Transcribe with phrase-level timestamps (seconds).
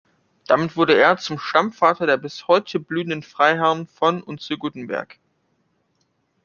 [0.47, 5.19] Damit wurde er zum Stammvater der bis heute blühenden Freiherrn von und zu Guttenberg.